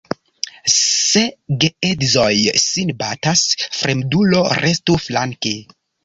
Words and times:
Se 0.75 1.21
geedzoj 1.63 2.31
sin 2.61 2.91
batas, 3.01 3.43
fremdulo 3.81 4.41
restu 4.63 4.97
flanke. 5.05 5.53